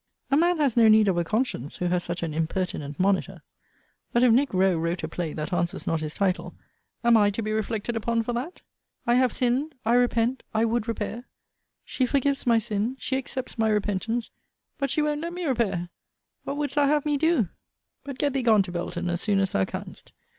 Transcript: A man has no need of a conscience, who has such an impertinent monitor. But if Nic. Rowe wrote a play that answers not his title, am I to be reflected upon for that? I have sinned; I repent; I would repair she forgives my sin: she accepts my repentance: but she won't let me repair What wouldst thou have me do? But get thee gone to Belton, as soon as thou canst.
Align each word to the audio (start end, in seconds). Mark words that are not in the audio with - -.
A 0.31 0.35
man 0.35 0.57
has 0.57 0.75
no 0.75 0.87
need 0.87 1.07
of 1.09 1.17
a 1.19 1.23
conscience, 1.23 1.75
who 1.77 1.85
has 1.85 2.03
such 2.03 2.23
an 2.23 2.33
impertinent 2.33 2.99
monitor. 2.99 3.43
But 4.11 4.23
if 4.23 4.33
Nic. 4.33 4.51
Rowe 4.51 4.75
wrote 4.75 5.03
a 5.03 5.07
play 5.07 5.31
that 5.33 5.53
answers 5.53 5.85
not 5.85 5.99
his 5.99 6.15
title, 6.15 6.55
am 7.03 7.15
I 7.15 7.29
to 7.29 7.43
be 7.43 7.51
reflected 7.51 7.95
upon 7.95 8.23
for 8.23 8.33
that? 8.33 8.63
I 9.05 9.13
have 9.13 9.31
sinned; 9.31 9.75
I 9.85 9.93
repent; 9.93 10.41
I 10.55 10.65
would 10.65 10.87
repair 10.87 11.25
she 11.85 12.07
forgives 12.07 12.47
my 12.47 12.57
sin: 12.57 12.95
she 12.97 13.15
accepts 13.15 13.59
my 13.59 13.69
repentance: 13.69 14.31
but 14.79 14.89
she 14.89 15.03
won't 15.03 15.21
let 15.21 15.33
me 15.33 15.45
repair 15.45 15.89
What 16.45 16.57
wouldst 16.57 16.73
thou 16.77 16.87
have 16.87 17.05
me 17.05 17.15
do? 17.15 17.49
But 18.03 18.17
get 18.17 18.33
thee 18.33 18.41
gone 18.41 18.63
to 18.63 18.71
Belton, 18.71 19.07
as 19.07 19.21
soon 19.21 19.37
as 19.37 19.51
thou 19.51 19.65
canst. 19.65 20.13